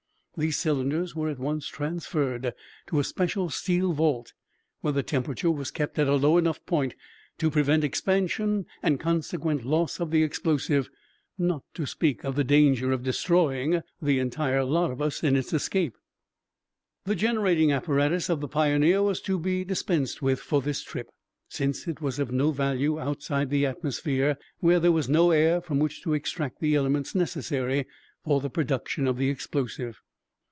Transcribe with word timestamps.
These 0.37 0.57
cylinders 0.57 1.13
were 1.13 1.29
at 1.29 1.39
once 1.39 1.67
transferred 1.67 2.53
to 2.87 2.99
a 2.99 3.03
special 3.03 3.49
steel 3.49 3.91
vault 3.91 4.31
where 4.79 4.93
the 4.93 5.03
temperature 5.03 5.51
was 5.51 5.71
kept 5.71 5.99
at 5.99 6.07
a 6.07 6.15
low 6.15 6.37
enough 6.37 6.65
point 6.65 6.95
to 7.37 7.51
prevent 7.51 7.83
expansion 7.83 8.65
and 8.81 8.97
consequent 8.97 9.65
loss 9.65 9.99
of 9.99 10.09
the 10.09 10.23
explosive, 10.23 10.89
not 11.37 11.63
to 11.73 11.85
speak 11.85 12.23
of 12.23 12.35
the 12.37 12.45
danger 12.45 12.93
of 12.93 13.03
destroying 13.03 13.81
the 14.01 14.19
entire 14.19 14.63
lot 14.63 14.89
of 14.89 15.01
us 15.01 15.21
in 15.21 15.35
its 15.35 15.51
escape. 15.51 15.97
The 17.03 17.13
generating 17.13 17.73
apparatus 17.73 18.29
of 18.29 18.39
the 18.39 18.47
Pioneer 18.47 19.03
was 19.03 19.19
to 19.23 19.37
be 19.37 19.65
dispensed 19.65 20.21
with 20.21 20.39
for 20.39 20.61
this 20.61 20.81
trip, 20.81 21.09
since 21.49 21.89
it 21.89 21.99
was 22.01 22.19
of 22.19 22.31
no 22.31 22.51
value 22.51 22.97
outside 23.01 23.49
the 23.49 23.65
atmosphere 23.65 24.37
where 24.59 24.79
there 24.79 24.93
was 24.93 25.09
no 25.09 25.31
air 25.31 25.59
from 25.59 25.77
which 25.79 26.01
to 26.03 26.13
extract 26.13 26.61
the 26.61 26.73
elements 26.73 27.13
necessary 27.13 27.85
for 28.23 28.39
the 28.39 28.49
production 28.49 29.07
of 29.09 29.17
the 29.17 29.29
explosive. 29.29 29.99